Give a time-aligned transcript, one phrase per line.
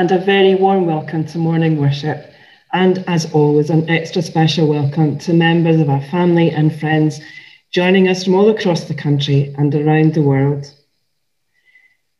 [0.00, 2.32] and a very warm welcome to morning worship.
[2.72, 7.20] And as always, an extra special welcome to members of our family and friends
[7.70, 10.72] joining us from all across the country and around the world.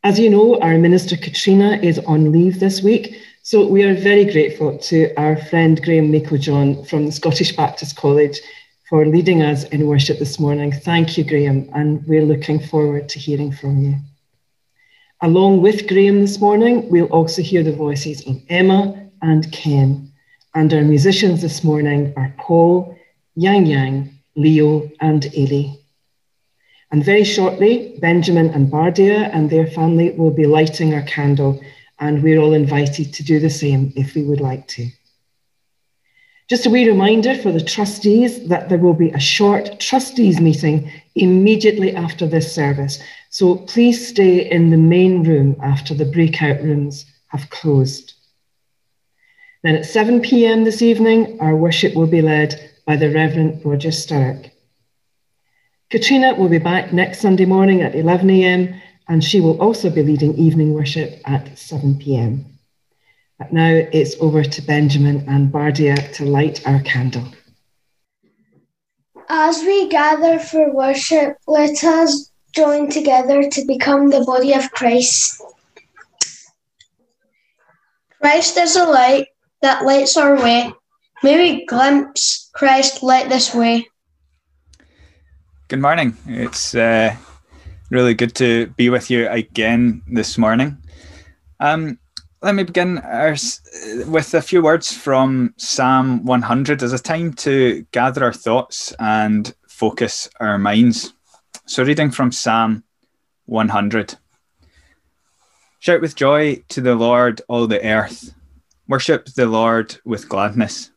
[0.03, 4.25] As you know, our Minister Katrina is on leave this week, so we are very
[4.31, 8.39] grateful to our friend Graham John from the Scottish Baptist College
[8.89, 10.71] for leading us in worship this morning.
[10.71, 13.95] Thank you, Graham, and we're looking forward to hearing from you.
[15.23, 20.11] Along with Graham this morning, we'll also hear the voices of Emma and Ken.
[20.55, 22.97] And our musicians this morning are Paul,
[23.35, 25.77] Yang Yang, Leo, and Ailey.
[26.91, 31.61] And very shortly, Benjamin and Bardia and their family will be lighting our candle,
[31.99, 34.89] and we're all invited to do the same if we would like to.
[36.49, 40.91] Just a wee reminder for the trustees that there will be a short trustees meeting
[41.13, 43.01] immediately after this service.
[43.33, 48.13] So please stay in the main room after the breakout rooms have closed.
[49.63, 53.87] Then at 7 pm this evening, our worship will be led by the Reverend Roger
[53.87, 54.51] Sturrock.
[55.89, 60.03] Katrina will be back next Sunday morning at 11 am, and she will also be
[60.03, 62.45] leading evening worship at 7 pm.
[63.39, 67.27] But now it's over to Benjamin and Bardia to light our candle.
[69.29, 75.41] As we gather for worship, let us join together to become the body of Christ.
[78.19, 79.27] Christ is a light
[79.61, 80.73] that lights our way.
[81.23, 83.87] May we glimpse Christ light this way.
[85.67, 86.17] Good morning.
[86.27, 87.15] It's uh,
[87.89, 90.77] really good to be with you again this morning.
[91.59, 91.99] Um,
[92.41, 93.35] let me begin our,
[94.07, 99.53] with a few words from Psalm 100 as a time to gather our thoughts and
[99.67, 101.13] focus our minds.
[101.65, 102.83] So, reading from Psalm
[103.45, 104.15] 100
[105.79, 108.33] Shout with joy to the Lord, all the earth.
[108.87, 110.91] Worship the Lord with gladness.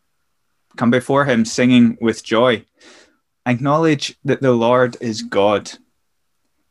[0.77, 2.65] Come before him singing with joy.
[3.47, 5.71] Acknowledge that the Lord is God.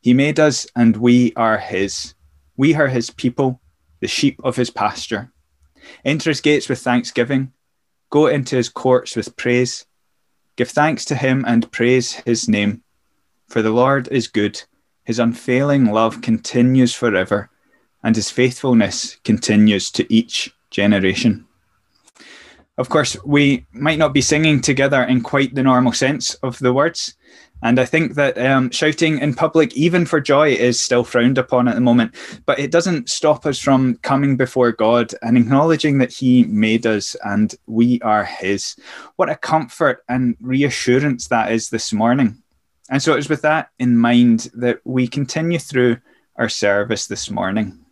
[0.00, 2.14] He made us and we are his.
[2.56, 3.60] We are his people
[4.04, 5.32] the sheep of his pasture.
[6.04, 7.54] Enter his gates with thanksgiving,
[8.10, 9.86] go into his courts with praise.
[10.56, 12.83] Give thanks to him and praise his name.
[13.54, 14.60] For the Lord is good,
[15.04, 17.50] his unfailing love continues forever,
[18.02, 21.46] and his faithfulness continues to each generation.
[22.78, 26.72] Of course, we might not be singing together in quite the normal sense of the
[26.72, 27.14] words,
[27.62, 31.68] and I think that um, shouting in public, even for joy, is still frowned upon
[31.68, 32.16] at the moment.
[32.46, 37.14] But it doesn't stop us from coming before God and acknowledging that He made us
[37.24, 38.74] and we are His.
[39.14, 42.42] What a comfort and reassurance that is this morning.
[42.90, 45.98] And so it is with that in mind that we continue through
[46.36, 47.83] our service this morning.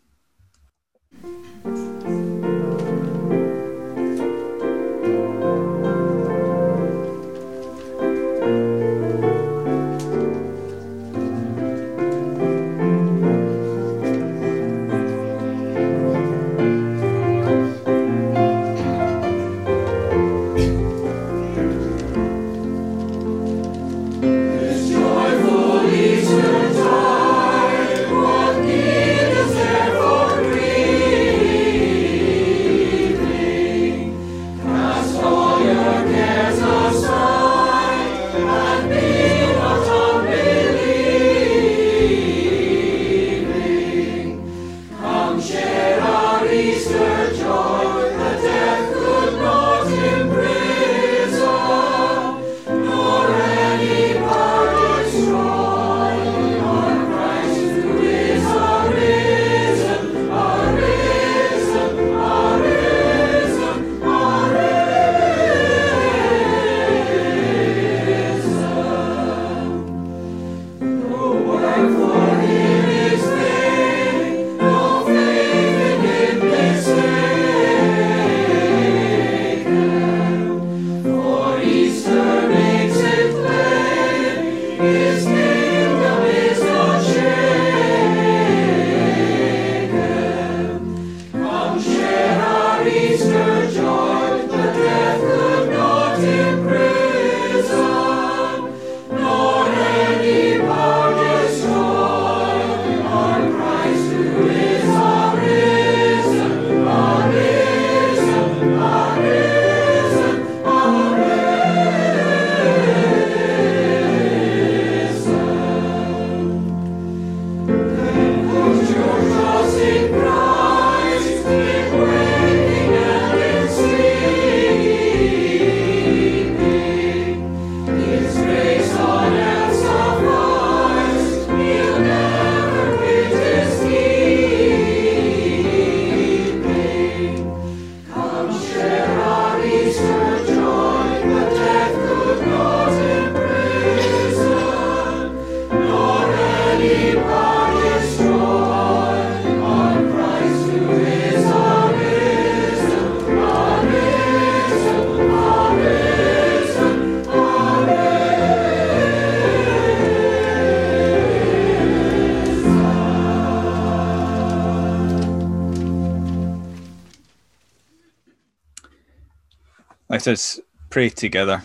[170.13, 170.61] Let us
[170.91, 171.63] pray together.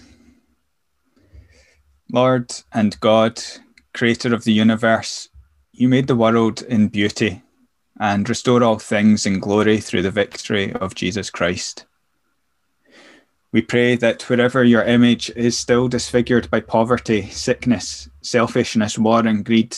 [2.10, 3.44] Lord and God,
[3.94, 5.28] creator of the universe,
[5.74, 7.42] you made the world in beauty
[8.00, 11.88] and restore all things in glory through the victory of Jesus Christ.
[13.52, 19.44] We pray that wherever your image is still disfigured by poverty, sickness, selfishness, war, and
[19.44, 19.76] greed,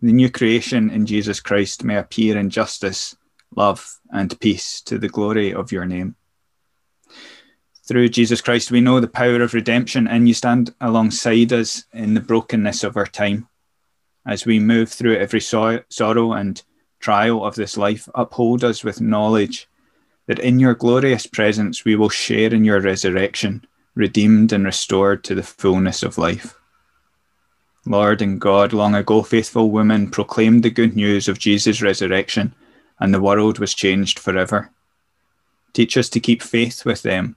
[0.00, 3.16] the new creation in Jesus Christ may appear in justice,
[3.56, 6.14] love, and peace to the glory of your name.
[7.92, 12.14] Through Jesus Christ, we know the power of redemption, and you stand alongside us in
[12.14, 13.48] the brokenness of our time.
[14.24, 16.62] As we move through every so- sorrow and
[17.00, 19.68] trial of this life, uphold us with knowledge
[20.26, 25.34] that in your glorious presence we will share in your resurrection, redeemed and restored to
[25.34, 26.54] the fullness of life.
[27.84, 32.54] Lord and God, long ago faithful women proclaimed the good news of Jesus' resurrection,
[32.98, 34.70] and the world was changed forever.
[35.74, 37.36] Teach us to keep faith with them,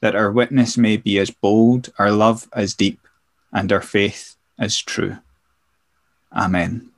[0.00, 3.00] that our witness may be as bold, our love as deep,
[3.52, 5.18] and our faith as true.
[6.32, 6.90] Amen.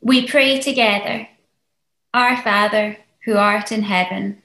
[0.00, 1.28] We pray together.
[2.14, 4.42] Our Father, who art in heaven,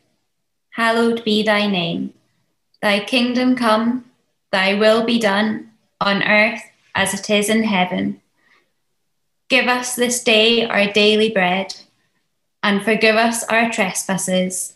[0.72, 2.14] hallowed be thy name.
[2.82, 4.06] Thy kingdom come,
[4.52, 5.72] thy will be done,
[6.02, 6.64] on earth
[6.96, 8.20] as it is in heaven.
[9.50, 11.76] Give us this day our daily bread,
[12.64, 14.76] and forgive us our trespasses,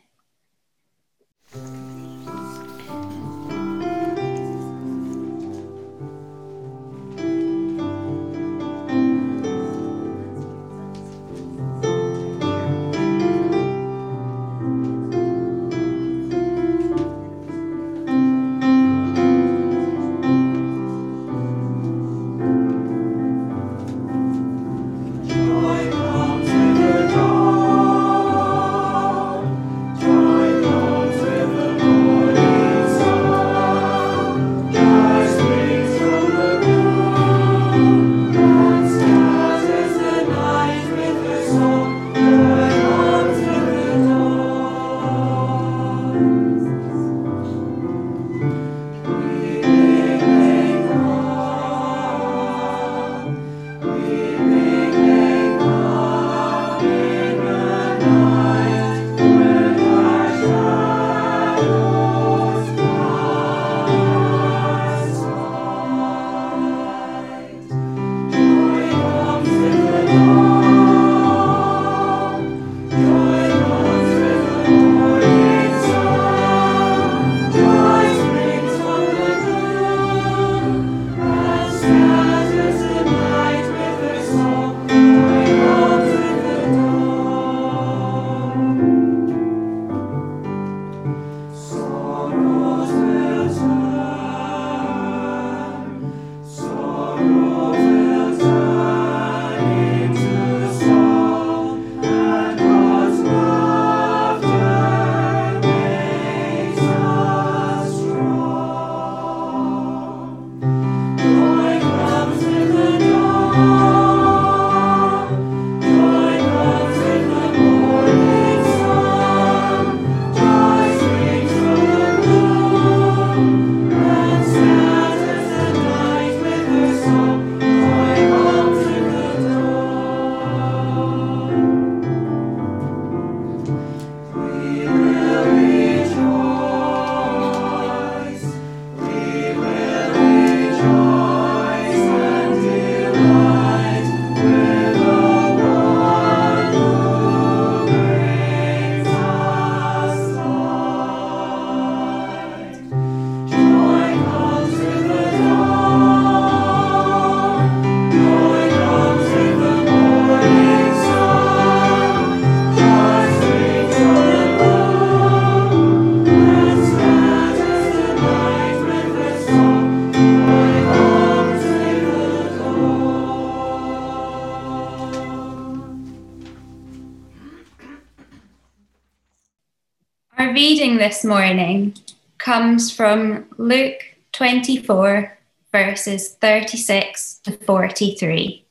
[181.23, 181.95] Morning
[182.37, 184.01] comes from Luke
[184.33, 185.37] 24,
[185.71, 188.65] verses 36 to 43.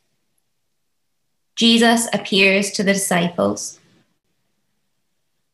[1.57, 3.79] Jesus appears to the disciples.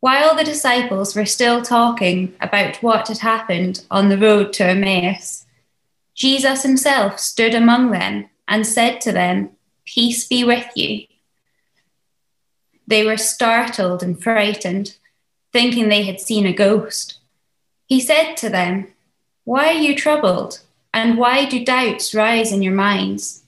[0.00, 5.46] While the disciples were still talking about what had happened on the road to Emmaus,
[6.14, 9.50] Jesus himself stood among them and said to them,
[9.84, 11.06] Peace be with you.
[12.86, 14.96] They were startled and frightened,
[15.56, 17.18] thinking they had seen a ghost.
[17.86, 18.88] He said to them,
[19.44, 20.60] Why are you troubled?
[20.92, 23.42] And why do doubts rise in your minds?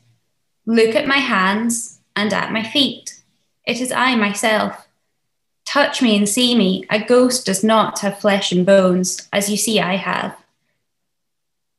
[0.65, 3.23] Look at my hands and at my feet.
[3.67, 4.89] It is I myself.
[5.67, 6.87] Touch me and see me.
[6.89, 10.35] A ghost does not have flesh and bones, as you see I have.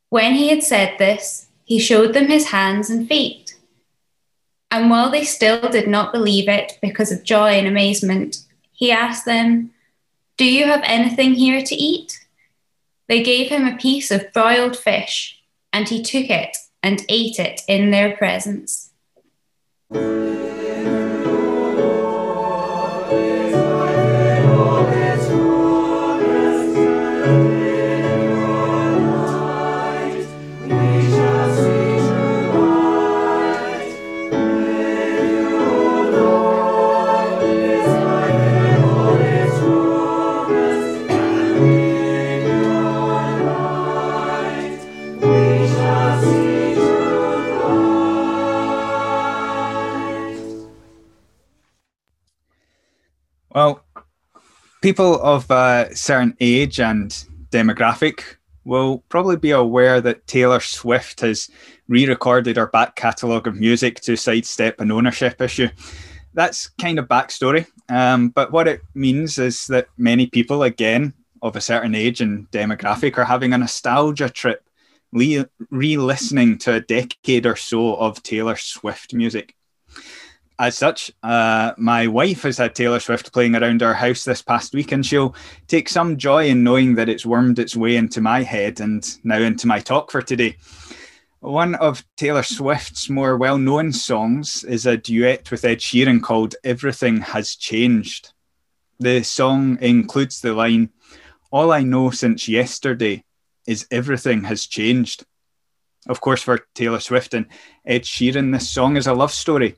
[0.10, 3.56] When he had said this, he showed them his hands and feet.
[4.70, 9.26] And while they still did not believe it because of joy and amazement, he asked
[9.26, 9.72] them,
[10.40, 12.26] Do you have anything here to eat?
[13.10, 15.38] They gave him a piece of broiled fish,
[15.74, 18.92] and he took it and ate it in their presence.
[53.54, 53.84] Well,
[54.82, 57.10] people of a certain age and
[57.52, 58.22] demographic
[58.64, 61.50] will probably be aware that Taylor Swift has
[61.88, 65.70] re recorded her back catalogue of music to sidestep an ownership issue.
[66.36, 67.66] That's kind of backstory.
[67.90, 72.50] Um, but what it means is that many people, again, of a certain age and
[72.52, 74.64] demographic, are having a nostalgia trip,
[75.12, 75.48] re
[75.98, 79.56] listening to a decade or so of Taylor Swift music
[80.60, 84.74] as such, uh, my wife has had Taylor Swift playing around our house this past
[84.74, 85.34] week, and she'll
[85.68, 89.40] take some joy in knowing that it's wormed its way into my head and now
[89.40, 90.58] into my talk for today.
[91.40, 96.56] One of Taylor Swift's more well known songs is a duet with Ed Sheeran called
[96.66, 98.34] Everything Has Changed.
[99.00, 100.90] The song includes the line,
[101.52, 103.24] All I know since yesterday
[103.66, 105.24] is everything has changed.
[106.10, 107.46] Of course, for Taylor Swift and
[107.86, 109.78] Ed Sheeran, this song is a love story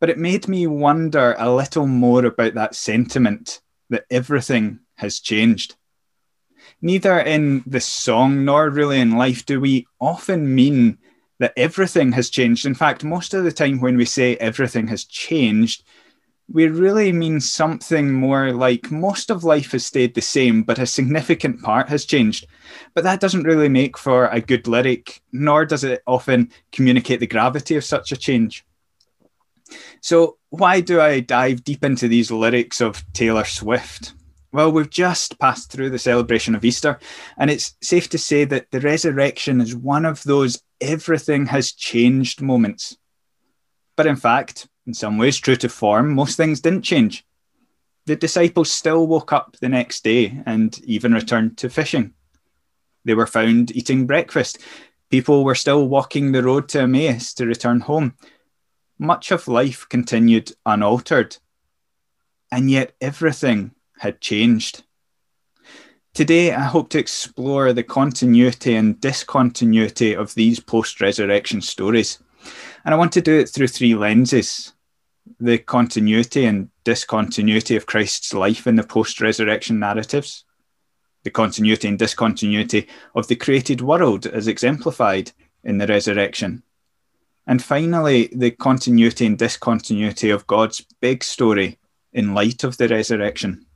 [0.00, 3.60] but it made me wonder a little more about that sentiment
[3.90, 5.76] that everything has changed.
[6.82, 10.98] Neither in the song nor really in life do we often mean
[11.38, 12.66] that everything has changed.
[12.66, 15.84] In fact, most of the time when we say everything has changed,
[16.52, 20.86] we really mean something more like most of life has stayed the same, but a
[20.86, 22.46] significant part has changed.
[22.94, 27.26] But that doesn't really make for a good lyric, nor does it often communicate the
[27.26, 28.64] gravity of such a change.
[30.00, 34.14] So, why do I dive deep into these lyrics of Taylor Swift?
[34.52, 36.98] Well, we've just passed through the celebration of Easter,
[37.36, 42.40] and it's safe to say that the resurrection is one of those everything has changed
[42.40, 42.96] moments.
[43.96, 47.24] But in fact, in some ways, true to form, most things didn't change.
[48.06, 52.14] The disciples still woke up the next day and even returned to fishing.
[53.04, 54.58] They were found eating breakfast.
[55.10, 58.14] People were still walking the road to Emmaus to return home
[58.98, 61.36] much of life continued unaltered,
[62.50, 64.84] and yet everything had changed.
[66.14, 72.18] Today, I hope to explore the continuity and discontinuity of these post resurrection stories.
[72.84, 74.72] And I want to do it through three lenses
[75.40, 80.44] the continuity and discontinuity of Christ's life in the post resurrection narratives,
[81.24, 85.32] the continuity and discontinuity of the created world as exemplified
[85.64, 86.62] in the resurrection,
[87.46, 91.78] and finally, the continuity and discontinuity of God's big story
[92.12, 93.66] in light of the resurrection.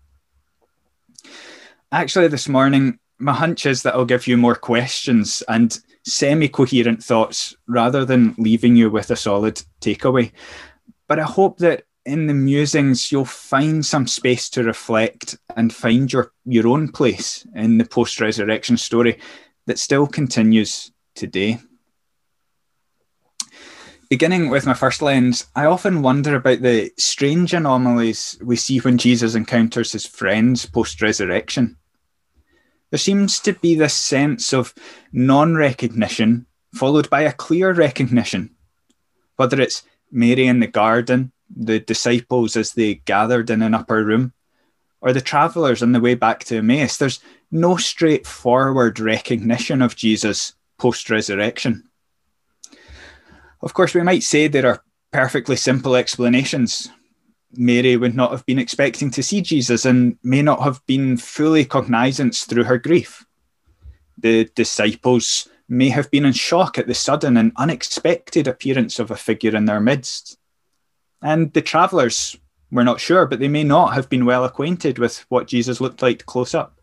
[1.93, 7.03] Actually, this morning, my hunch is that I'll give you more questions and semi coherent
[7.05, 10.33] thoughts rather than leaving you with a solid takeaway.
[11.07, 16.13] But I hope that in the musings, you'll find some space to reflect and find
[16.13, 19.19] your, your own place in the post resurrection story
[19.67, 21.59] that still continues today.
[24.11, 28.99] Beginning with my first lens, I often wonder about the strange anomalies we see when
[28.99, 31.77] Jesus encounters his friends post resurrection.
[32.91, 34.75] There seems to be this sense of
[35.13, 38.57] non recognition followed by a clear recognition.
[39.37, 44.33] Whether it's Mary in the garden, the disciples as they gathered in an upper room,
[45.01, 47.21] or the travellers on the way back to Emmaus, there's
[47.53, 51.90] no straightforward recognition of Jesus post resurrection.
[53.63, 56.91] Of course, we might say there are perfectly simple explanations.
[57.53, 61.65] Mary would not have been expecting to see Jesus and may not have been fully
[61.65, 63.27] cognizant through her grief.
[64.19, 69.17] The disciples may have been in shock at the sudden and unexpected appearance of a
[69.17, 70.37] figure in their midst.
[71.23, 72.37] And the travellers
[72.71, 76.03] were not sure, but they may not have been well acquainted with what Jesus looked
[76.03, 76.81] like close up.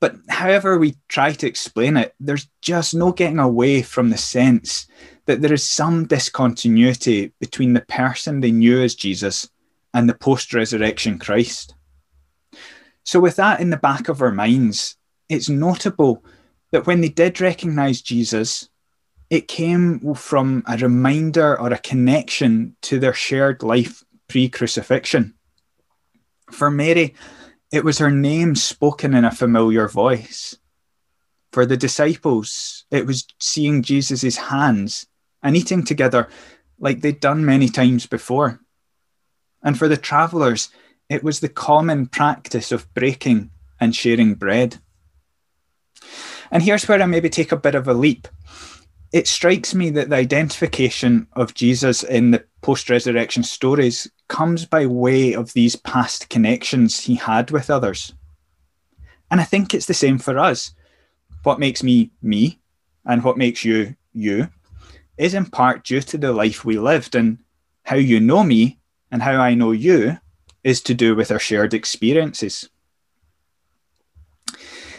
[0.00, 4.86] But however we try to explain it, there's just no getting away from the sense
[5.28, 9.46] that there is some discontinuity between the person they knew as Jesus
[9.92, 11.74] and the post resurrection Christ.
[13.04, 14.96] So, with that in the back of our minds,
[15.28, 16.24] it's notable
[16.72, 18.70] that when they did recognize Jesus,
[19.28, 25.34] it came from a reminder or a connection to their shared life pre crucifixion.
[26.50, 27.14] For Mary,
[27.70, 30.56] it was her name spoken in a familiar voice.
[31.52, 35.06] For the disciples, it was seeing Jesus' hands
[35.42, 36.28] and eating together
[36.78, 38.60] like they'd done many times before.
[39.62, 40.70] And for the travellers,
[41.08, 44.78] it was the common practice of breaking and sharing bread.
[46.50, 48.28] And here's where I maybe take a bit of a leap.
[49.12, 54.86] It strikes me that the identification of Jesus in the post resurrection stories comes by
[54.86, 58.12] way of these past connections he had with others.
[59.30, 60.74] And I think it's the same for us.
[61.42, 62.60] What makes me me
[63.04, 64.48] and what makes you you
[65.18, 67.38] is in part due to the life we lived, and
[67.84, 68.78] how you know me
[69.10, 70.18] and how I know you
[70.64, 72.68] is to do with our shared experiences.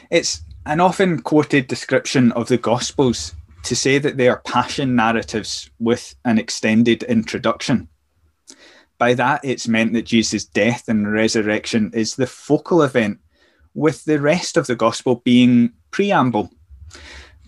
[0.09, 5.69] It's an often quoted description of the Gospels to say that they are passion narratives
[5.79, 7.87] with an extended introduction.
[8.97, 13.19] By that, it's meant that Jesus' death and resurrection is the focal event,
[13.73, 16.49] with the rest of the Gospel being preamble.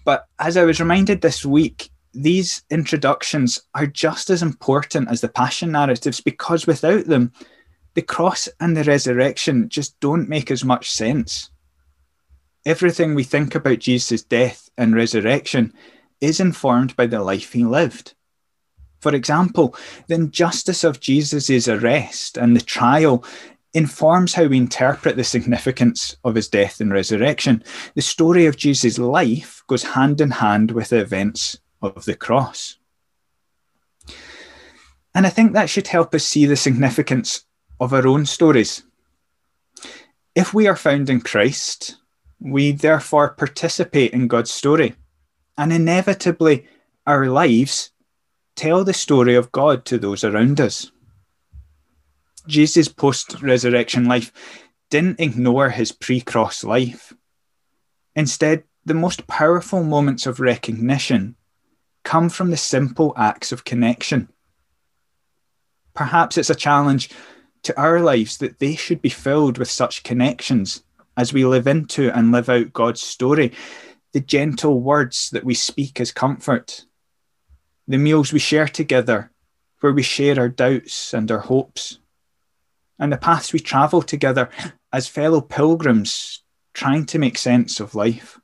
[0.05, 5.29] But as I was reminded this week, these introductions are just as important as the
[5.29, 7.31] passion narratives because without them,
[7.93, 11.49] the cross and the resurrection just don't make as much sense.
[12.65, 15.73] Everything we think about Jesus' death and resurrection
[16.19, 18.13] is informed by the life he lived.
[18.99, 19.75] For example,
[20.07, 23.25] the injustice of Jesus' arrest and the trial
[23.73, 27.63] informs how we interpret the significance of his death and resurrection.
[27.95, 32.77] The story of Jesus' life goes hand in hand with the events of the cross.
[35.13, 37.45] And I think that should help us see the significance
[37.79, 38.83] of our own stories.
[40.35, 41.97] If we are found in Christ,
[42.39, 44.95] we therefore participate in God's story.
[45.57, 46.67] And inevitably,
[47.05, 47.91] our lives
[48.55, 50.91] tell the story of God to those around us.
[52.47, 54.31] Jesus' post resurrection life
[54.89, 57.13] didn't ignore his pre cross life.
[58.15, 61.35] Instead, the most powerful moments of recognition
[62.03, 64.29] come from the simple acts of connection.
[65.93, 67.09] Perhaps it's a challenge
[67.63, 70.83] to our lives that they should be filled with such connections
[71.17, 73.51] as we live into and live out God's story.
[74.13, 76.85] The gentle words that we speak as comfort,
[77.87, 79.31] the meals we share together,
[79.79, 81.99] where we share our doubts and our hopes,
[82.99, 84.49] and the paths we travel together
[84.91, 88.40] as fellow pilgrims trying to make sense of life.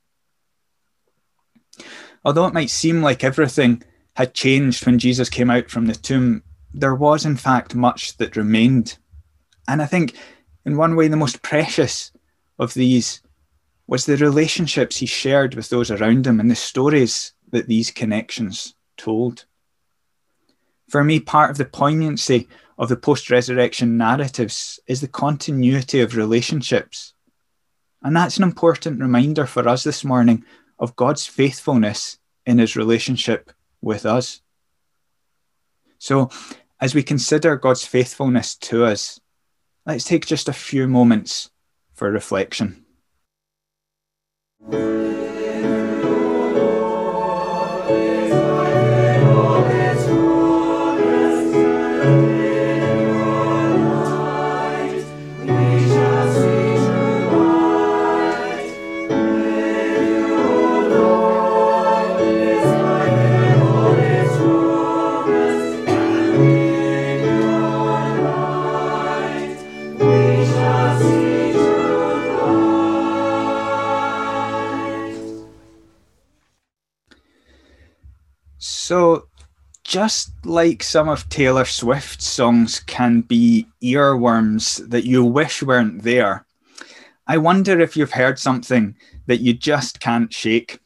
[2.28, 3.84] Although it might seem like everything
[4.18, 8.36] had changed when Jesus came out from the tomb, there was in fact much that
[8.36, 8.98] remained.
[9.66, 10.14] And I think,
[10.66, 12.12] in one way, the most precious
[12.60, 13.22] of these
[13.88, 18.76] was the relationships he shared with those around him and the stories that these connections
[18.98, 19.46] told.
[20.90, 26.18] For me, part of the poignancy of the post resurrection narratives is the continuity of
[26.18, 27.14] relationships.
[28.04, 30.44] And that's an important reminder for us this morning
[30.80, 34.42] of God's faithfulness in his relationship with us.
[36.00, 36.30] So,
[36.80, 39.20] as we consider God's faithfulness to us,
[39.86, 41.50] let's take just a few moments
[41.94, 42.86] for reflection.
[79.88, 86.46] Just like some of Taylor Swift's songs can be earworms that you wish weren't there,
[87.26, 88.98] I wonder if you've heard something
[89.28, 90.82] that you just can't shake.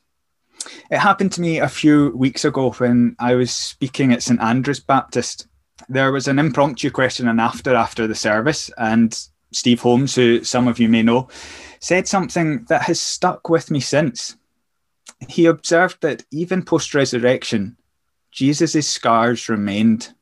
[0.92, 4.80] It happened to me a few weeks ago when I was speaking at St Andrew's
[4.80, 5.48] Baptist.
[5.90, 9.20] there was an impromptu question and after after the service, and
[9.52, 11.28] Steve Holmes, who some of you may know,
[11.80, 14.38] said something that has stuck with me since.
[15.28, 17.78] He observed that even post resurrection,
[18.32, 20.14] Jesus' scars remained.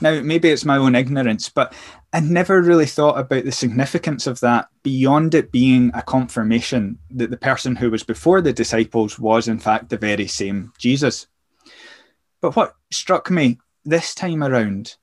[0.00, 1.74] Now, maybe it's my own ignorance, but
[2.12, 7.30] I never really thought about the significance of that beyond it being a confirmation that
[7.30, 11.26] the person who was before the disciples was, in fact, the very same Jesus.
[12.40, 14.96] But what struck me this time around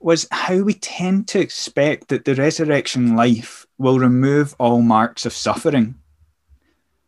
[0.00, 5.32] was how we tend to expect that the resurrection life will remove all marks of
[5.32, 5.94] suffering.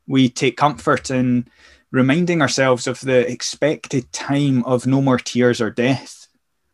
[0.06, 1.48] We take comfort in
[1.92, 6.26] reminding ourselves of the expected time of no more tears or death.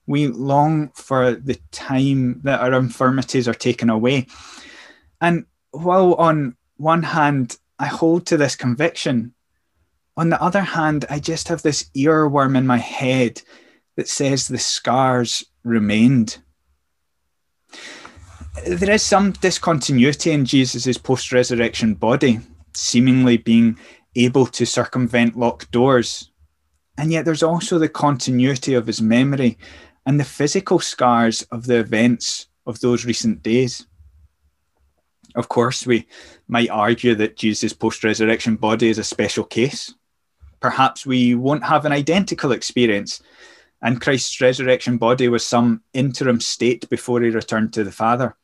[0.06, 4.28] We long for the time that our infirmities are taken away.
[5.20, 9.34] And while on one hand, I hold to this conviction,
[10.16, 13.40] on the other hand, I just have this earworm in my head
[13.96, 16.38] that says the scars remained.
[18.66, 22.40] There is some discontinuity in Jesus' post resurrection body,
[22.74, 23.78] seemingly being
[24.24, 26.30] able to circumvent locked doors.
[26.96, 29.58] And yet there's also the continuity of his memory
[30.06, 33.86] and the physical scars of the events of those recent days.
[35.34, 36.06] Of course, we
[36.48, 39.94] might argue that Jesus' post resurrection body is a special case.
[40.60, 43.22] Perhaps we won't have an identical experience
[43.80, 48.36] and Christ's resurrection body was some interim state before he returned to the Father.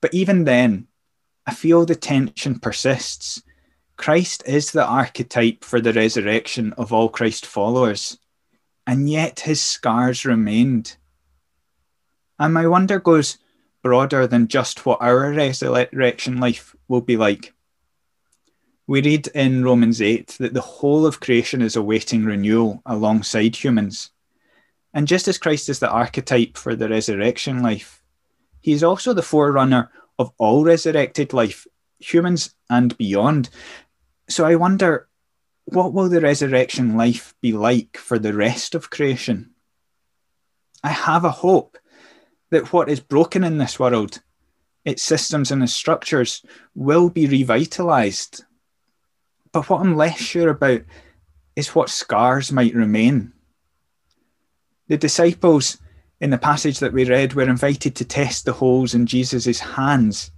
[0.00, 0.86] But even then,
[1.46, 3.42] I feel the tension persists.
[4.02, 8.18] Christ is the archetype for the resurrection of all Christ followers,
[8.84, 10.96] and yet his scars remained.
[12.36, 13.38] And my wonder goes
[13.80, 17.54] broader than just what our resurrection life will be like.
[18.88, 24.10] We read in Romans 8 that the whole of creation is awaiting renewal alongside humans.
[24.92, 28.02] And just as Christ is the archetype for the resurrection life,
[28.62, 31.68] he is also the forerunner of all resurrected life,
[32.00, 33.48] humans and beyond.
[34.28, 35.08] So I wonder,
[35.64, 39.50] what will the resurrection life be like for the rest of creation?
[40.82, 41.78] I have a hope
[42.50, 44.20] that what is broken in this world,
[44.84, 48.44] its systems and its structures, will be revitalized.
[49.52, 50.82] But what I'm less sure about
[51.54, 53.32] is what scars might remain.
[54.88, 55.78] The disciples
[56.20, 60.30] in the passage that we read were invited to test the holes in Jesus' hands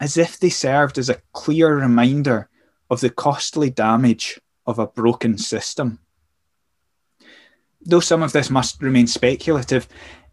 [0.00, 2.48] as if they served as a clear reminder
[2.90, 5.98] of the costly damage of a broken system.
[7.82, 9.88] Though some of this must remain speculative,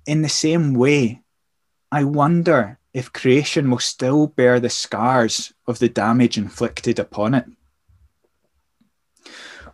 [0.05, 1.21] in the same way,
[1.91, 7.45] I wonder if creation will still bear the scars of the damage inflicted upon it.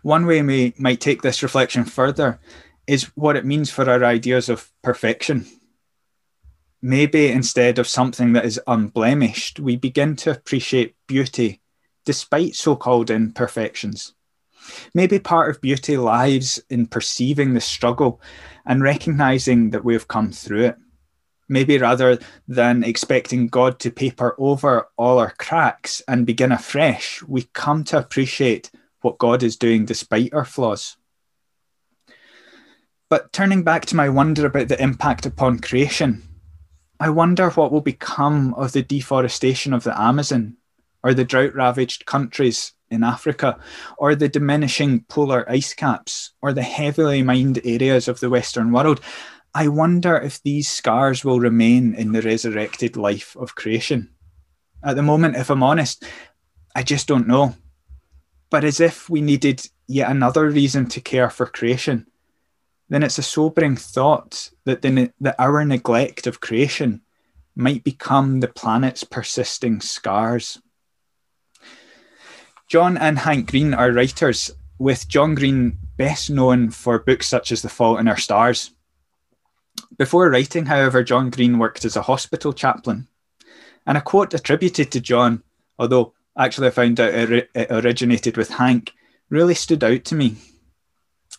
[0.01, 2.39] One way we might take this reflection further
[2.85, 5.45] is what it means for our ideas of perfection.
[6.81, 11.61] Maybe instead of something that is unblemished, we begin to appreciate beauty
[12.07, 14.13] despite so called imperfections.
[14.93, 18.21] Maybe part of beauty lies in perceiving the struggle
[18.65, 20.77] and recognizing that we have come through it.
[21.49, 22.17] Maybe rather
[22.47, 27.97] than expecting God to paper over all our cracks and begin afresh, we come to
[27.97, 30.95] appreciate what God is doing despite our flaws.
[33.09, 36.23] But turning back to my wonder about the impact upon creation,
[37.01, 40.55] I wonder what will become of the deforestation of the Amazon
[41.03, 43.59] or the drought ravaged countries in Africa
[43.97, 49.01] or the diminishing polar ice caps or the heavily mined areas of the Western world.
[49.53, 54.11] I wonder if these scars will remain in the resurrected life of creation.
[54.83, 56.05] At the moment, if I'm honest,
[56.75, 57.55] I just don't know.
[58.49, 62.05] But as if we needed yet another reason to care for creation,
[62.89, 67.01] then it's a sobering thought that, the, that our neglect of creation
[67.55, 70.61] might become the planet's persisting scars.
[72.67, 77.61] John and Hank Green are writers, with John Green best known for books such as
[77.61, 78.71] The Fault in Our Stars.
[79.97, 83.07] Before writing, however, John Green worked as a hospital chaplain.
[83.85, 85.43] And a quote attributed to John,
[85.79, 88.91] although actually I found out it, it originated with Hank,
[89.29, 90.35] really stood out to me.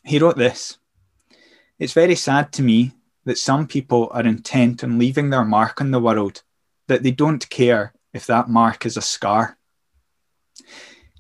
[0.05, 0.79] He wrote this
[1.79, 2.93] it's very sad to me
[3.27, 6.43] that some people are intent on leaving their mark on the world,
[6.87, 9.59] that they don't care if that mark is a scar.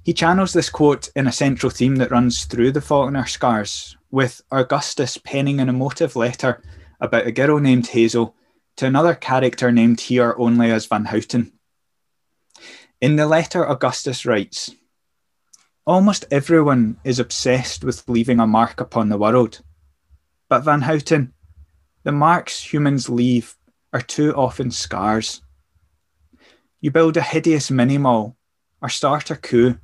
[0.04, 4.40] He channels this quote in a central theme that runs through the Our Scars, with
[4.50, 6.62] Augustus penning an emotive letter
[7.00, 8.34] about a girl named Hazel
[8.76, 11.52] to another character named here only as Van Houten.
[13.00, 14.70] In the letter, Augustus writes
[15.86, 19.62] Almost everyone is obsessed with leaving a mark upon the world.
[20.48, 21.32] But Van Houten,
[22.04, 23.56] The marks humans leave
[23.92, 25.42] are too often scars.
[26.80, 28.36] You build a hideous mini mall
[28.80, 29.78] or start a coup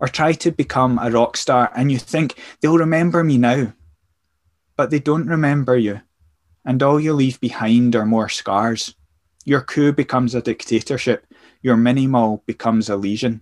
[0.00, 3.72] or try to become a rock star and you think they'll remember me now.
[4.76, 6.00] But they don't remember you,
[6.64, 8.94] and all you leave behind are more scars.
[9.44, 11.26] Your coup becomes a dictatorship,
[11.62, 13.40] your mini mall becomes a lesion.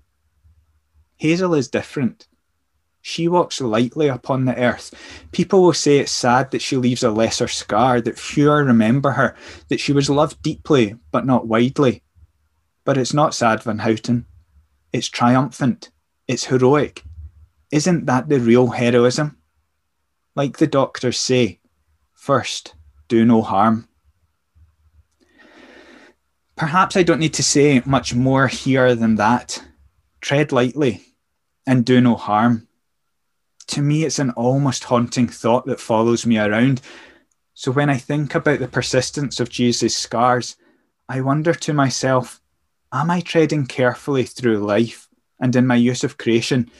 [1.17, 2.27] Hazel is different.
[3.03, 4.93] She walks lightly upon the earth.
[5.31, 9.37] People will say it's sad that she leaves a lesser scar, that fewer remember her,
[9.69, 12.03] that she was loved deeply but not widely.
[12.85, 14.27] But it's not sad, Van Houten.
[14.93, 15.91] It's triumphant.
[16.29, 17.05] It's heroic.
[17.71, 19.39] Isn't that the real heroism?
[20.35, 21.61] Like the doctors say,
[22.13, 22.75] first,
[23.09, 23.89] do no harm.
[26.57, 29.63] Perhaps I don't need to say much more here than that.
[30.21, 31.03] Tread lightly
[31.67, 32.67] and do no harm
[33.69, 36.81] to me, it's an almost haunting thought that follows me around.
[37.55, 40.57] So when I think about the persistence of Jesus' scars,
[41.09, 42.41] I wonder to myself,
[42.93, 45.06] am I treading carefully through life
[45.41, 46.71] and in my use of creation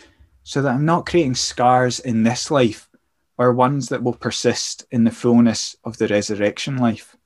[0.43, 2.89] so that I'm not creating scars in this life
[3.39, 7.17] or ones that will persist in the fullness of the resurrection life?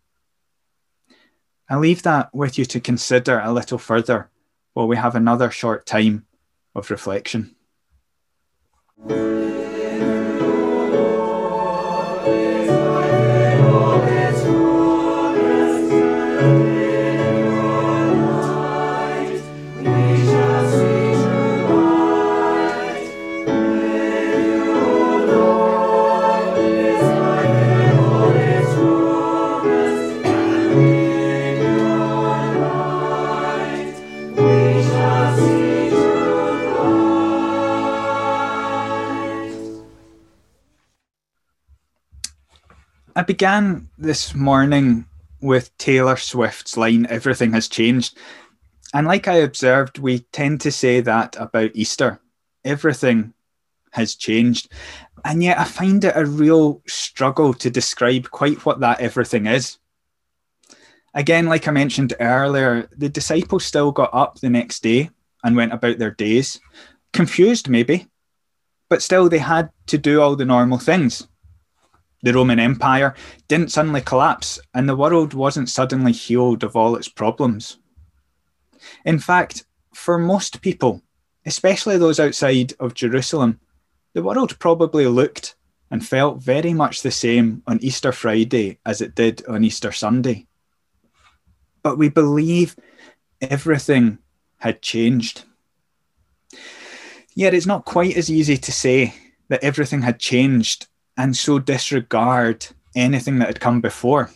[1.69, 4.29] I leave that with you to consider a little further
[4.73, 6.27] while we have another short time
[6.75, 7.55] of reflection.
[43.31, 45.07] Began this morning
[45.41, 48.19] with Taylor Swift's line, Everything has changed.
[48.93, 52.19] And like I observed, we tend to say that about Easter.
[52.65, 53.33] Everything
[53.93, 54.73] has changed.
[55.25, 59.79] And yet I find it a real struggle to describe quite what that everything is.
[61.15, 65.09] Again, like I mentioned earlier, the disciples still got up the next day
[65.45, 66.61] and went about their days,
[67.13, 68.09] confused maybe,
[68.89, 71.29] but still they had to do all the normal things
[72.23, 73.15] the Roman Empire
[73.49, 77.79] didn't suddenly collapse and the world wasn't suddenly healed of all its problems.
[79.05, 81.03] In fact, for most people,
[81.47, 83.61] especially those outside of Jerusalem,
[84.13, 85.55] the world probably looked
[85.91, 90.47] and felt very much the same on Easter Friday as it did on Easter Sunday.
[91.83, 92.77] But we believe
[93.41, 94.19] everything
[94.59, 95.45] had changed.
[97.35, 99.15] Yet it's not quite as easy to say
[99.49, 104.31] that everything had changed and so disregard anything that had come before.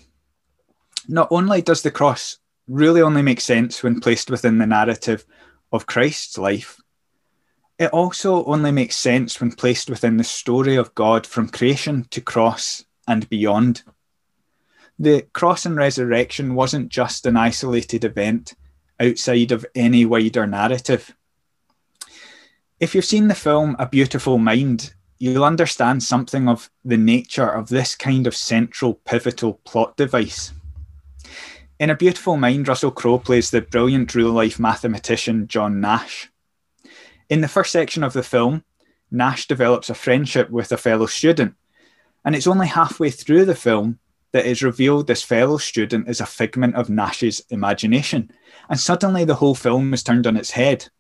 [1.09, 5.25] Not only does the cross really only make sense when placed within the narrative
[5.73, 6.81] of Christ's life,
[7.79, 12.21] it also only makes sense when placed within the story of God from creation to
[12.21, 13.83] cross and beyond.
[14.99, 18.55] The cross and resurrection wasn't just an isolated event
[19.01, 21.17] outside of any wider narrative.
[22.79, 27.71] If you've seen the film A Beautiful Mind, you'll understand something of the nature of
[27.71, 30.53] this kind of central pivotal plot device.
[31.81, 36.31] In A Beautiful Mind, Russell Crowe plays the brilliant real life mathematician John Nash.
[37.31, 38.65] In the first section of the film,
[39.11, 41.55] Nash develops a friendship with a fellow student,
[42.23, 43.99] and it's only halfway through the film
[44.33, 48.31] that it's revealed this fellow student is a figment of Nash's imagination,
[48.69, 50.91] and suddenly the whole film is turned on its head.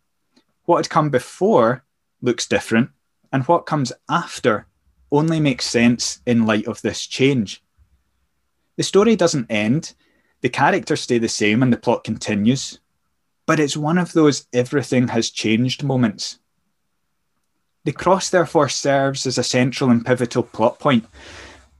[0.64, 1.84] What had come before
[2.22, 2.88] looks different,
[3.34, 4.64] and what comes after
[5.10, 7.64] only makes sense in light of this change.
[8.76, 9.92] The story doesn't end,
[10.40, 12.78] the characters stay the same and the plot continues,
[13.44, 16.38] but it's one of those everything has changed moments.
[17.82, 21.04] The cross, therefore, serves as a central and pivotal plot point,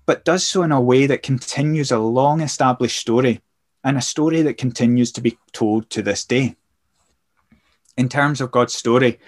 [0.07, 3.41] but does so in a way that continues a long established story
[3.85, 6.57] and a story that continues to be told to this day.
[7.97, 9.21] In terms of God's story,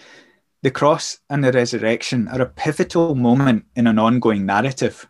[0.67, 5.09] the cross and the resurrection are a pivotal moment in an ongoing narrative.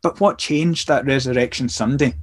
[0.00, 2.14] But what changed that resurrection Sunday?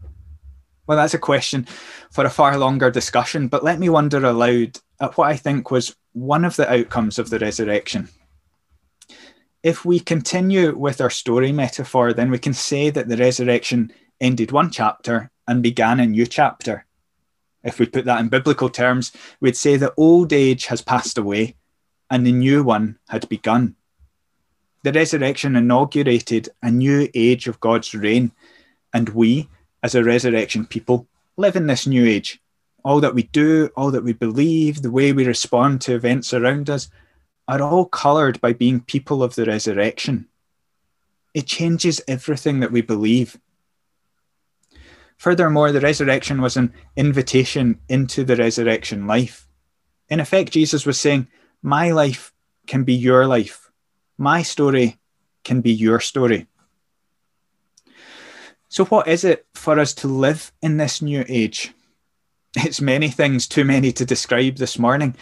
[0.88, 1.68] Well, that's a question
[2.10, 5.94] for a far longer discussion, but let me wonder aloud at what I think was
[6.14, 8.08] one of the outcomes of the resurrection.
[9.62, 14.54] If we continue with our story metaphor, then we can say that the resurrection ended
[14.54, 16.88] one chapter and began a new chapter
[17.68, 21.57] if we put that in biblical terms, we'd say the old age has passed away
[22.10, 23.76] and the new one had begun.
[24.84, 28.32] The resurrection inaugurated a new age of God's reign,
[28.94, 29.50] and we,
[29.84, 32.40] as a resurrection people, live in this new age.
[32.84, 36.70] All that we do, all that we believe, the way we respond to events around
[36.70, 36.90] us,
[37.48, 40.28] are all coloured by being people of the resurrection.
[41.34, 43.38] It changes everything that we believe.
[45.18, 49.48] Furthermore, the resurrection was an invitation into the resurrection life.
[50.10, 51.28] In effect, Jesus was saying,
[51.62, 52.34] My life
[52.68, 53.72] can be your life,
[54.18, 54.98] my story
[55.44, 56.48] can be your story.
[58.70, 61.74] So, what is it for us to live in this new age?
[62.56, 65.16] It's many things, too many to describe this morning,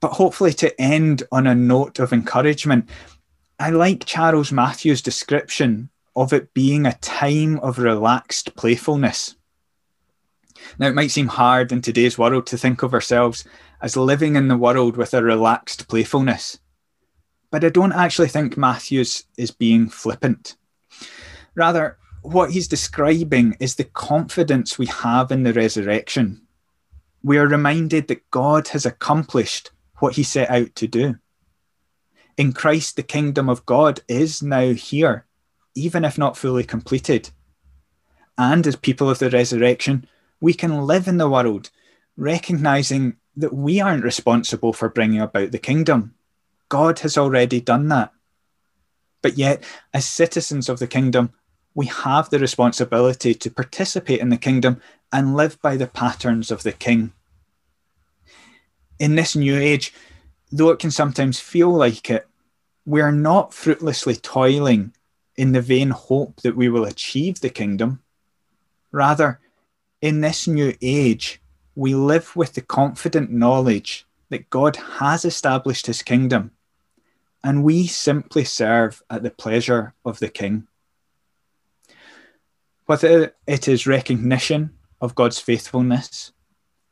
[0.00, 2.88] but hopefully to end on a note of encouragement.
[3.58, 9.36] I like Charles Matthews' description of it being a time of relaxed playfulness.
[10.78, 13.44] Now, it might seem hard in today's world to think of ourselves
[13.82, 16.58] as living in the world with a relaxed playfulness,
[17.50, 20.56] but I don't actually think Matthews is being flippant.
[21.54, 26.40] Rather, what he's describing is the confidence we have in the resurrection.
[27.22, 31.16] We are reminded that God has accomplished what he set out to do.
[32.38, 35.26] In Christ, the kingdom of God is now here
[35.74, 37.30] even if not fully completed.
[38.36, 40.06] And as people of the resurrection,
[40.40, 41.70] we can live in the world
[42.16, 46.14] recognizing that we aren't responsible for bringing about the kingdom.
[46.68, 48.12] God has already done that.
[49.22, 49.62] But yet,
[49.94, 51.32] as citizens of the kingdom,
[51.74, 54.80] we have the responsibility to participate in the kingdom
[55.12, 57.12] and live by the patterns of the king.
[58.98, 59.92] In this new age,
[60.50, 62.26] though it can sometimes feel like it,
[62.84, 64.94] we are not fruitlessly toiling
[65.36, 68.02] in the vain hope that we will achieve the kingdom.
[68.90, 69.40] Rather,
[70.00, 71.41] in this new age,
[71.74, 76.52] we live with the confident knowledge that God has established his kingdom,
[77.42, 80.66] and we simply serve at the pleasure of the king.
[82.86, 86.32] Whether it is recognition of God's faithfulness,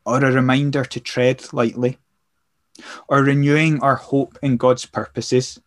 [0.05, 1.99] or a reminder to tread lightly,
[3.09, 5.61] or renewing our hope in God's purposes,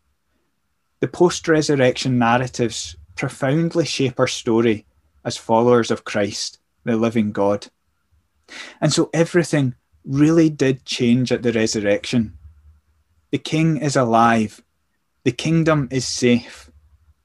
[1.00, 4.85] the post resurrection narratives profoundly shape our story
[5.23, 7.67] as followers of Christ, the living God.
[8.81, 9.75] And so everything
[10.06, 12.37] really did change at the resurrection.
[13.31, 14.62] The King is alive,
[15.23, 16.69] the kingdom is safe,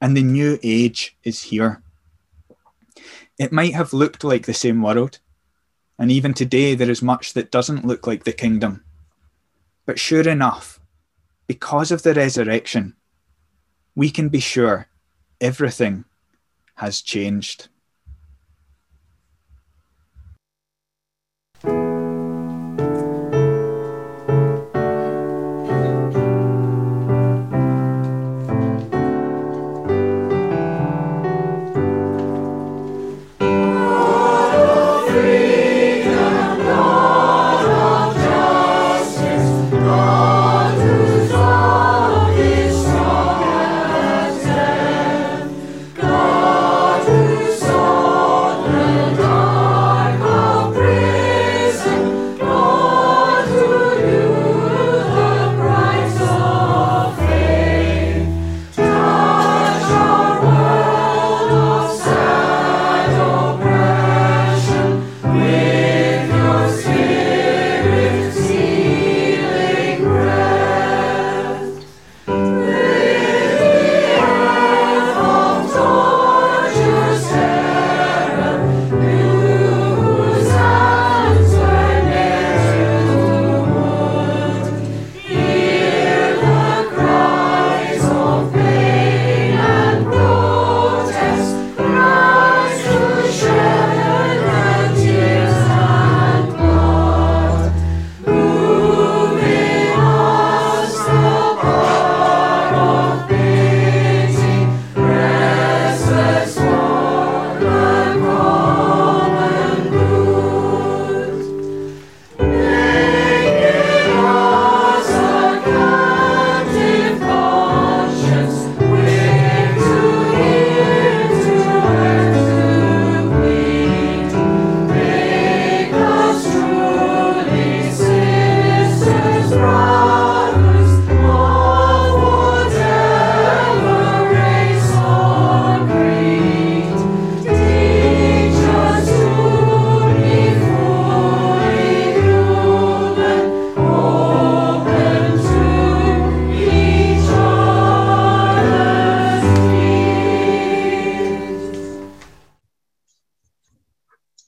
[0.01, 1.83] and the new age is here.
[3.37, 5.19] It might have looked like the same world,
[5.97, 8.83] and even today there is much that doesn't look like the kingdom.
[9.85, 10.79] But sure enough,
[11.47, 12.95] because of the resurrection,
[13.95, 14.87] we can be sure
[15.41, 16.05] everything
[16.75, 17.67] has changed.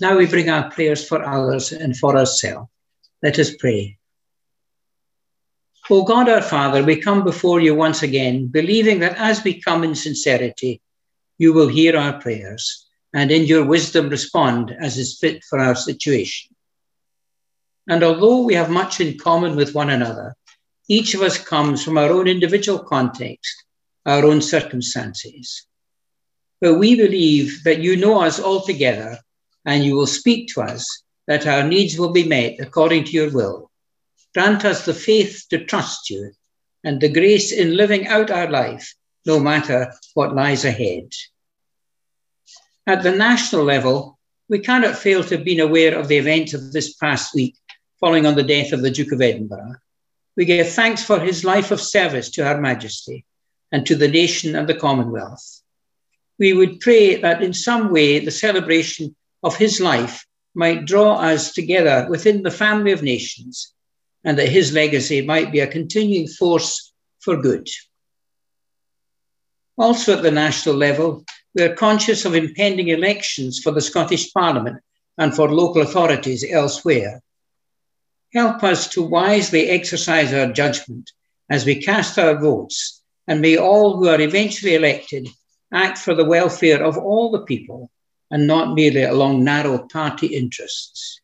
[0.01, 2.71] Now we bring our prayers for others and for ourselves.
[3.21, 3.99] Let us pray.
[5.91, 9.83] O God our Father, we come before you once again, believing that as we come
[9.83, 10.81] in sincerity,
[11.37, 15.75] you will hear our prayers and in your wisdom respond as is fit for our
[15.75, 16.55] situation.
[17.87, 20.33] And although we have much in common with one another,
[20.89, 23.65] each of us comes from our own individual context,
[24.07, 25.67] our own circumstances.
[26.59, 29.19] But we believe that you know us altogether
[29.65, 33.31] and you will speak to us, that our needs will be met according to your
[33.31, 33.69] will.
[34.33, 36.31] Grant us the faith to trust you
[36.83, 38.95] and the grace in living out our life,
[39.25, 41.11] no matter what lies ahead.
[42.87, 44.17] At the national level,
[44.49, 47.55] we cannot fail to have been aware of the events of this past week
[47.99, 49.75] following on the death of the Duke of Edinburgh.
[50.35, 53.25] We give thanks for his life of service to Her Majesty
[53.71, 55.61] and to the nation and the Commonwealth.
[56.39, 61.53] We would pray that in some way the celebration of his life might draw us
[61.53, 63.73] together within the family of nations,
[64.23, 67.67] and that his legacy might be a continuing force for good.
[69.77, 71.23] Also, at the national level,
[71.55, 74.77] we are conscious of impending elections for the Scottish Parliament
[75.17, 77.21] and for local authorities elsewhere.
[78.33, 81.11] Help us to wisely exercise our judgment
[81.49, 85.27] as we cast our votes, and may all who are eventually elected
[85.73, 87.89] act for the welfare of all the people
[88.31, 91.19] and not merely along narrow party interests.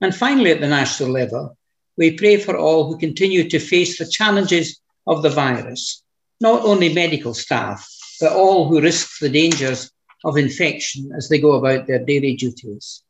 [0.00, 1.56] And finally, at the national level,
[1.96, 6.02] we pray for all who continue to face the challenges of the virus,
[6.40, 7.88] not only medical staff,
[8.20, 9.90] but all who risk the dangers
[10.24, 13.02] of infection as they go about their daily duties.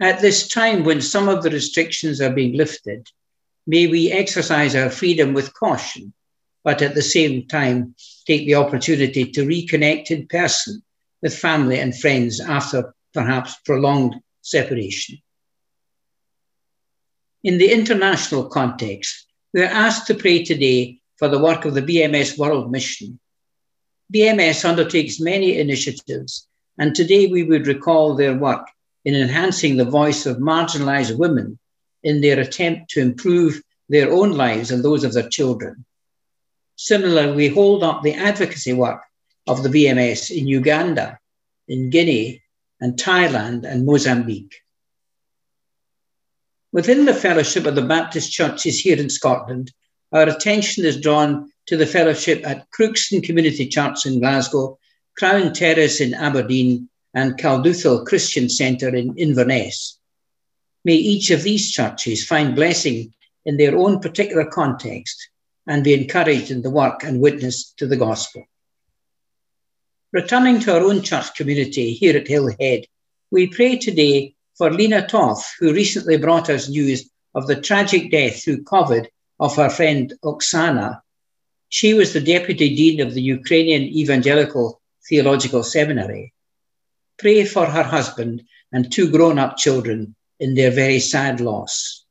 [0.00, 3.06] At this time when some of the restrictions are being lifted,
[3.66, 6.14] may we exercise our freedom with caution,
[6.64, 7.94] but at the same time
[8.26, 10.82] take the opportunity to reconnect in person
[11.22, 15.18] with family and friends after perhaps prolonged separation.
[17.44, 21.82] In the international context, we are asked to pray today for the work of the
[21.82, 23.18] BMS World Mission.
[24.12, 26.46] BMS undertakes many initiatives,
[26.78, 28.66] and today we would recall their work
[29.04, 31.58] in enhancing the voice of marginalized women
[32.02, 35.84] in their attempt to improve their own lives and those of their children.
[36.76, 39.02] Similarly, we hold up the advocacy work
[39.48, 41.18] of the BMS in Uganda,
[41.66, 42.42] in Guinea,
[42.80, 44.54] and Thailand and Mozambique.
[46.70, 49.72] Within the fellowship of the Baptist churches here in Scotland,
[50.12, 54.78] our attention is drawn to the fellowship at Crookston Community Church in Glasgow,
[55.16, 59.98] Crown Terrace in Aberdeen, and Culduthel Christian Centre in Inverness.
[60.84, 63.14] May each of these churches find blessing
[63.46, 65.30] in their own particular context
[65.66, 68.44] and be encouraged in the work and witness to the gospel.
[70.10, 72.86] Returning to our own church community here at Hillhead,
[73.30, 78.42] we pray today for Lena Toth, who recently brought us news of the tragic death
[78.42, 81.02] through COVID of her friend Oksana.
[81.68, 86.32] She was the deputy dean of the Ukrainian Evangelical Theological Seminary.
[87.18, 92.06] Pray for her husband and two grown up children in their very sad loss.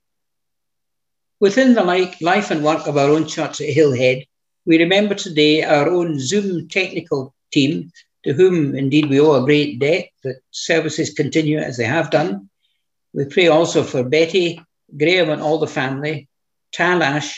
[1.40, 4.28] Within the life and work of our own church at Hillhead,
[4.68, 7.92] we remember today our own Zoom technical team,
[8.24, 12.50] to whom indeed we owe a great debt that services continue as they have done.
[13.14, 14.62] We pray also for Betty,
[14.96, 16.28] Graham, and all the family,
[16.74, 17.34] Talash,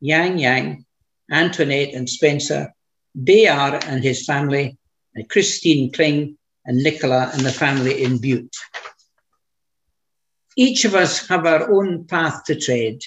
[0.00, 0.84] Yang Yang,
[1.30, 2.72] Antoinette and Spencer,
[3.16, 4.78] Bayar and his family,
[5.14, 8.56] and Christine Kling and Nicola and the family in Bute.
[10.56, 13.00] Each of us have our own path to tread,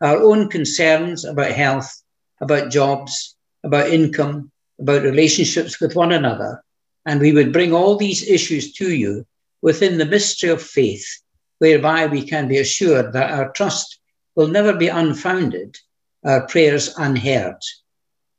[0.00, 2.02] our own concerns about health,
[2.40, 4.50] about jobs, about income,
[4.80, 6.62] about relationships with one another.
[7.06, 9.26] And we would bring all these issues to you
[9.60, 11.06] within the mystery of faith,
[11.58, 14.00] whereby we can be assured that our trust
[14.34, 15.76] will never be unfounded,
[16.24, 17.56] our prayers unheard.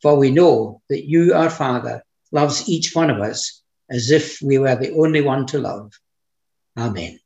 [0.02, 4.58] For we know that you, our Father, loves each one of us as if we
[4.58, 5.94] were the only one to love.
[6.78, 7.20] Amen.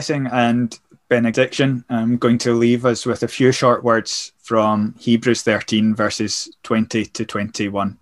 [0.00, 0.80] Blessing and
[1.10, 6.48] benediction, I'm going to leave us with a few short words from Hebrews 13, verses
[6.62, 7.98] 20 to 21.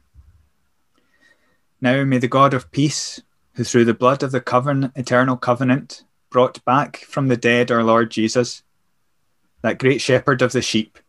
[1.80, 3.20] Now may the God of peace,
[3.54, 8.12] who through the blood of the eternal covenant brought back from the dead our Lord
[8.12, 8.62] Jesus,
[9.62, 11.00] that great shepherd of the sheep,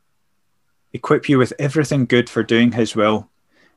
[0.92, 3.30] equip you with everything good for doing his will,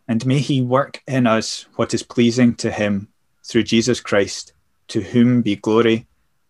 [0.08, 3.08] and may he work in us what is pleasing to him
[3.44, 4.54] through Jesus Christ,
[4.88, 6.06] to whom be glory